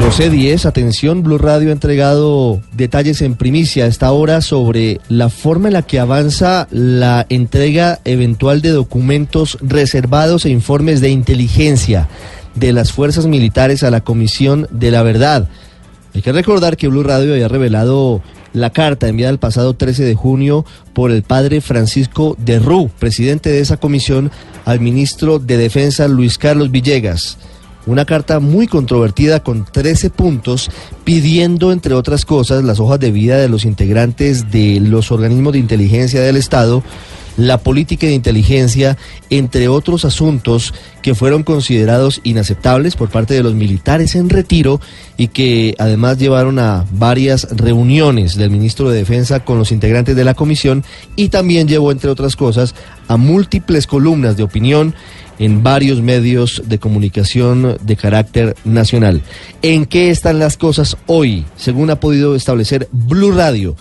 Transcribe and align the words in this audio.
12.10, 0.00 0.64
atención, 0.64 1.22
Blue 1.22 1.36
Radio 1.36 1.68
ha 1.68 1.72
entregado 1.72 2.62
detalles 2.72 3.20
en 3.20 3.34
primicia 3.34 3.84
a 3.84 3.86
esta 3.86 4.10
hora 4.12 4.40
sobre 4.40 4.98
la 5.10 5.28
forma 5.28 5.68
en 5.68 5.74
la 5.74 5.82
que 5.82 6.00
avanza 6.00 6.66
la 6.70 7.26
entrega 7.28 8.00
eventual 8.06 8.62
de 8.62 8.70
documentos 8.70 9.58
reservados 9.60 10.46
e 10.46 10.50
informes 10.50 11.02
de 11.02 11.10
inteligencia 11.10 12.08
de 12.54 12.72
las 12.72 12.92
fuerzas 12.92 13.26
militares 13.26 13.82
a 13.82 13.90
la 13.90 14.00
Comisión 14.00 14.66
de 14.70 14.90
la 14.90 15.02
Verdad. 15.02 15.50
Hay 16.14 16.22
que 16.22 16.32
recordar 16.32 16.78
que 16.78 16.88
Blue 16.88 17.02
Radio 17.02 17.34
había 17.34 17.48
revelado 17.48 18.22
la 18.54 18.70
carta 18.70 19.06
enviada 19.06 19.32
el 19.32 19.38
pasado 19.38 19.74
13 19.74 20.04
de 20.04 20.14
junio 20.14 20.64
por 20.94 21.10
el 21.10 21.22
padre 21.22 21.60
Francisco 21.60 22.36
de 22.38 22.58
Rú, 22.58 22.90
presidente 22.98 23.50
de 23.50 23.60
esa 23.60 23.76
comisión, 23.76 24.30
al 24.64 24.80
ministro 24.80 25.38
de 25.38 25.58
Defensa 25.58 26.08
Luis 26.08 26.38
Carlos 26.38 26.70
Villegas 26.70 27.36
una 27.86 28.04
carta 28.04 28.40
muy 28.40 28.66
controvertida 28.66 29.42
con 29.42 29.64
13 29.64 30.10
puntos 30.10 30.70
pidiendo, 31.04 31.72
entre 31.72 31.94
otras 31.94 32.24
cosas, 32.24 32.64
las 32.64 32.80
hojas 32.80 33.00
de 33.00 33.10
vida 33.10 33.38
de 33.38 33.48
los 33.48 33.64
integrantes 33.64 34.50
de 34.50 34.80
los 34.80 35.10
organismos 35.10 35.54
de 35.54 35.58
inteligencia 35.58 36.20
del 36.20 36.36
Estado, 36.36 36.82
la 37.36 37.58
política 37.58 38.06
de 38.06 38.14
inteligencia, 38.14 38.96
entre 39.30 39.68
otros 39.68 40.04
asuntos 40.04 40.74
que 41.02 41.14
fueron 41.14 41.42
considerados 41.42 42.20
inaceptables 42.24 42.96
por 42.96 43.08
parte 43.08 43.34
de 43.34 43.42
los 43.42 43.54
militares 43.54 44.14
en 44.14 44.28
retiro 44.28 44.80
y 45.16 45.28
que 45.28 45.74
además 45.78 46.18
llevaron 46.18 46.58
a 46.58 46.86
varias 46.92 47.48
reuniones 47.56 48.36
del 48.36 48.50
ministro 48.50 48.90
de 48.90 48.98
Defensa 48.98 49.40
con 49.40 49.58
los 49.58 49.72
integrantes 49.72 50.16
de 50.16 50.24
la 50.24 50.34
comisión 50.34 50.84
y 51.16 51.28
también 51.28 51.68
llevó, 51.68 51.92
entre 51.92 52.10
otras 52.10 52.36
cosas, 52.36 52.74
a 53.08 53.16
múltiples 53.16 53.86
columnas 53.86 54.36
de 54.36 54.42
opinión 54.42 54.94
en 55.38 55.62
varios 55.62 56.02
medios 56.02 56.62
de 56.66 56.78
comunicación 56.78 57.78
de 57.80 57.96
carácter 57.96 58.56
nacional. 58.64 59.22
¿En 59.62 59.86
qué 59.86 60.10
están 60.10 60.38
las 60.38 60.58
cosas 60.58 60.98
hoy? 61.06 61.46
Según 61.56 61.88
ha 61.90 61.98
podido 61.98 62.36
establecer 62.36 62.88
Blue 62.92 63.32
Radio 63.32 63.74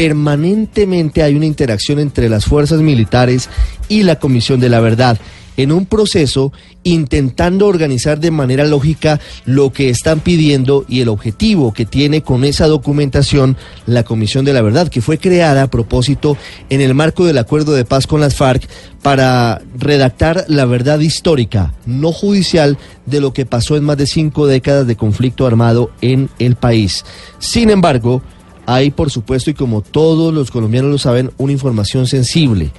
permanentemente 0.00 1.22
hay 1.22 1.34
una 1.34 1.44
interacción 1.44 1.98
entre 1.98 2.30
las 2.30 2.46
fuerzas 2.46 2.80
militares 2.80 3.50
y 3.90 4.02
la 4.02 4.18
Comisión 4.18 4.58
de 4.58 4.70
la 4.70 4.80
Verdad 4.80 5.18
en 5.58 5.72
un 5.72 5.84
proceso 5.84 6.54
intentando 6.84 7.66
organizar 7.66 8.18
de 8.18 8.30
manera 8.30 8.64
lógica 8.64 9.20
lo 9.44 9.74
que 9.74 9.90
están 9.90 10.20
pidiendo 10.20 10.86
y 10.88 11.02
el 11.02 11.10
objetivo 11.10 11.74
que 11.74 11.84
tiene 11.84 12.22
con 12.22 12.44
esa 12.44 12.66
documentación 12.66 13.58
la 13.84 14.02
Comisión 14.02 14.46
de 14.46 14.54
la 14.54 14.62
Verdad, 14.62 14.88
que 14.88 15.02
fue 15.02 15.18
creada 15.18 15.64
a 15.64 15.70
propósito 15.70 16.38
en 16.70 16.80
el 16.80 16.94
marco 16.94 17.26
del 17.26 17.36
acuerdo 17.36 17.74
de 17.74 17.84
paz 17.84 18.06
con 18.06 18.22
las 18.22 18.34
FARC 18.34 18.66
para 19.02 19.60
redactar 19.76 20.46
la 20.48 20.64
verdad 20.64 21.00
histórica, 21.00 21.74
no 21.84 22.10
judicial, 22.10 22.78
de 23.04 23.20
lo 23.20 23.34
que 23.34 23.44
pasó 23.44 23.76
en 23.76 23.84
más 23.84 23.98
de 23.98 24.06
cinco 24.06 24.46
décadas 24.46 24.86
de 24.86 24.96
conflicto 24.96 25.46
armado 25.46 25.90
en 26.00 26.30
el 26.38 26.56
país. 26.56 27.04
Sin 27.38 27.68
embargo, 27.68 28.22
hay, 28.70 28.92
por 28.92 29.10
supuesto, 29.10 29.50
y 29.50 29.54
como 29.54 29.82
todos 29.82 30.32
los 30.32 30.52
colombianos 30.52 30.92
lo 30.92 30.98
saben, 30.98 31.32
una 31.38 31.52
información 31.52 32.06
sensible 32.06 32.70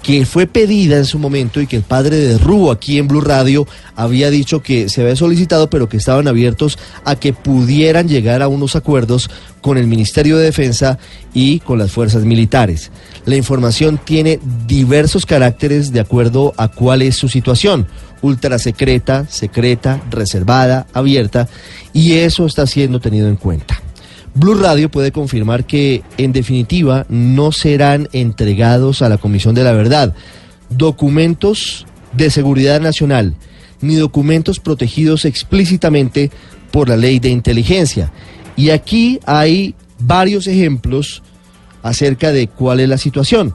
que 0.00 0.24
fue 0.24 0.46
pedida 0.46 0.96
en 0.96 1.04
su 1.04 1.18
momento 1.18 1.60
y 1.60 1.66
que 1.66 1.74
el 1.74 1.82
padre 1.82 2.16
de 2.16 2.38
Rúo 2.38 2.70
aquí 2.70 2.98
en 2.98 3.08
Blue 3.08 3.20
Radio 3.20 3.66
había 3.96 4.30
dicho 4.30 4.62
que 4.62 4.88
se 4.88 5.02
había 5.02 5.16
solicitado, 5.16 5.68
pero 5.70 5.88
que 5.88 5.96
estaban 5.96 6.28
abiertos 6.28 6.78
a 7.04 7.16
que 7.16 7.32
pudieran 7.32 8.06
llegar 8.06 8.42
a 8.42 8.48
unos 8.48 8.76
acuerdos 8.76 9.28
con 9.60 9.76
el 9.76 9.88
Ministerio 9.88 10.36
de 10.36 10.44
Defensa 10.44 11.00
y 11.34 11.58
con 11.58 11.80
las 11.80 11.90
fuerzas 11.90 12.24
militares. 12.24 12.92
La 13.24 13.34
información 13.34 13.98
tiene 14.02 14.38
diversos 14.68 15.26
caracteres 15.26 15.92
de 15.92 15.98
acuerdo 15.98 16.54
a 16.56 16.68
cuál 16.68 17.02
es 17.02 17.16
su 17.16 17.28
situación, 17.28 17.88
ultra 18.22 18.60
secreta, 18.60 19.26
secreta, 19.28 20.00
reservada, 20.10 20.86
abierta, 20.92 21.48
y 21.92 22.12
eso 22.12 22.46
está 22.46 22.68
siendo 22.68 23.00
tenido 23.00 23.28
en 23.28 23.36
cuenta. 23.36 23.82
Blue 24.34 24.54
Radio 24.54 24.90
puede 24.90 25.12
confirmar 25.12 25.66
que, 25.66 26.02
en 26.16 26.32
definitiva, 26.32 27.06
no 27.08 27.52
serán 27.52 28.08
entregados 28.12 29.02
a 29.02 29.08
la 29.08 29.18
Comisión 29.18 29.54
de 29.54 29.64
la 29.64 29.72
Verdad 29.72 30.14
documentos 30.70 31.86
de 32.12 32.30
seguridad 32.30 32.80
nacional 32.80 33.34
ni 33.80 33.94
documentos 33.94 34.60
protegidos 34.60 35.24
explícitamente 35.24 36.30
por 36.70 36.88
la 36.88 36.96
ley 36.96 37.20
de 37.20 37.30
inteligencia. 37.30 38.12
Y 38.56 38.70
aquí 38.70 39.20
hay 39.24 39.74
varios 40.00 40.46
ejemplos 40.46 41.22
acerca 41.82 42.32
de 42.32 42.48
cuál 42.48 42.80
es 42.80 42.88
la 42.88 42.98
situación. 42.98 43.54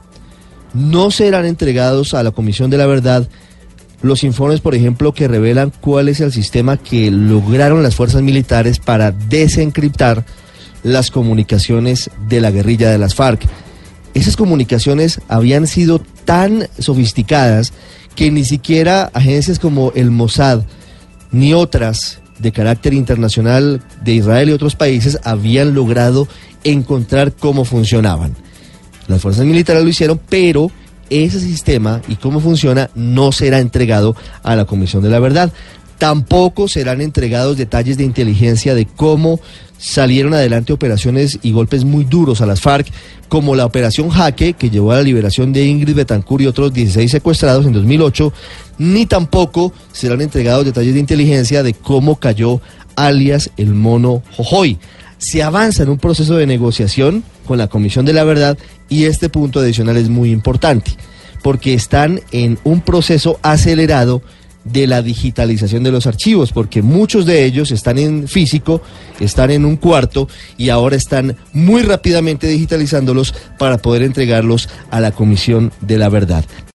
No 0.72 1.10
serán 1.10 1.44
entregados 1.44 2.14
a 2.14 2.22
la 2.22 2.30
Comisión 2.30 2.70
de 2.70 2.78
la 2.78 2.86
Verdad 2.86 3.28
los 4.02 4.24
informes, 4.24 4.60
por 4.60 4.74
ejemplo, 4.74 5.12
que 5.12 5.28
revelan 5.28 5.72
cuál 5.80 6.08
es 6.08 6.20
el 6.20 6.32
sistema 6.32 6.76
que 6.76 7.10
lograron 7.10 7.82
las 7.82 7.94
fuerzas 7.94 8.22
militares 8.22 8.78
para 8.78 9.12
desencriptar 9.12 10.26
las 10.84 11.10
comunicaciones 11.10 12.10
de 12.28 12.40
la 12.40 12.52
guerrilla 12.52 12.90
de 12.90 12.98
las 12.98 13.16
FARC. 13.16 13.42
Esas 14.14 14.36
comunicaciones 14.36 15.20
habían 15.26 15.66
sido 15.66 16.00
tan 16.24 16.68
sofisticadas 16.78 17.72
que 18.14 18.30
ni 18.30 18.44
siquiera 18.44 19.10
agencias 19.12 19.58
como 19.58 19.90
el 19.96 20.12
Mossad 20.12 20.62
ni 21.32 21.52
otras 21.52 22.20
de 22.38 22.52
carácter 22.52 22.94
internacional 22.94 23.82
de 24.02 24.12
Israel 24.12 24.50
y 24.50 24.52
otros 24.52 24.76
países 24.76 25.18
habían 25.24 25.74
logrado 25.74 26.28
encontrar 26.62 27.32
cómo 27.32 27.64
funcionaban. 27.64 28.36
Las 29.08 29.20
fuerzas 29.20 29.44
militares 29.44 29.82
lo 29.82 29.88
hicieron, 29.88 30.20
pero 30.28 30.70
ese 31.10 31.40
sistema 31.40 32.00
y 32.08 32.16
cómo 32.16 32.40
funciona 32.40 32.90
no 32.94 33.32
será 33.32 33.58
entregado 33.58 34.16
a 34.42 34.56
la 34.56 34.64
Comisión 34.64 35.02
de 35.02 35.10
la 35.10 35.18
Verdad. 35.18 35.52
Tampoco 35.98 36.68
serán 36.68 37.00
entregados 37.00 37.56
detalles 37.56 37.96
de 37.96 38.04
inteligencia 38.04 38.74
de 38.74 38.86
cómo 38.86 39.40
salieron 39.78 40.32
adelante 40.32 40.72
operaciones 40.72 41.38
y 41.42 41.52
golpes 41.52 41.84
muy 41.84 42.04
duros 42.04 42.40
a 42.40 42.46
las 42.46 42.60
FARC, 42.60 42.86
como 43.28 43.54
la 43.54 43.66
operación 43.66 44.08
Jaque, 44.08 44.54
que 44.54 44.70
llevó 44.70 44.92
a 44.92 44.96
la 44.96 45.02
liberación 45.02 45.52
de 45.52 45.64
Ingrid 45.64 45.94
Betancourt 45.94 46.42
y 46.42 46.46
otros 46.46 46.72
16 46.72 47.10
secuestrados 47.10 47.66
en 47.66 47.72
2008, 47.72 48.32
ni 48.78 49.06
tampoco 49.06 49.72
serán 49.92 50.22
entregados 50.22 50.64
detalles 50.64 50.94
de 50.94 51.00
inteligencia 51.00 51.62
de 51.62 51.74
cómo 51.74 52.16
cayó 52.16 52.60
alias 52.96 53.50
el 53.56 53.74
mono 53.74 54.22
Jojoy. 54.36 54.78
Se 55.18 55.42
avanza 55.42 55.82
en 55.82 55.90
un 55.90 55.98
proceso 55.98 56.36
de 56.36 56.46
negociación 56.46 57.24
con 57.46 57.58
la 57.58 57.68
Comisión 57.68 58.04
de 58.04 58.12
la 58.12 58.24
Verdad 58.24 58.58
y 58.88 59.04
este 59.04 59.28
punto 59.28 59.60
adicional 59.60 59.96
es 59.96 60.08
muy 60.08 60.30
importante, 60.30 60.92
porque 61.42 61.74
están 61.74 62.20
en 62.32 62.58
un 62.64 62.80
proceso 62.80 63.38
acelerado 63.42 64.22
de 64.64 64.86
la 64.86 65.02
digitalización 65.02 65.82
de 65.82 65.92
los 65.92 66.06
archivos, 66.06 66.52
porque 66.52 66.82
muchos 66.82 67.26
de 67.26 67.44
ellos 67.44 67.70
están 67.70 67.98
en 67.98 68.28
físico, 68.28 68.82
están 69.20 69.50
en 69.50 69.64
un 69.64 69.76
cuarto 69.76 70.28
y 70.56 70.70
ahora 70.70 70.96
están 70.96 71.36
muy 71.52 71.82
rápidamente 71.82 72.46
digitalizándolos 72.46 73.34
para 73.58 73.78
poder 73.78 74.02
entregarlos 74.02 74.68
a 74.90 75.00
la 75.00 75.12
Comisión 75.12 75.72
de 75.80 75.98
la 75.98 76.08
Verdad. 76.08 76.44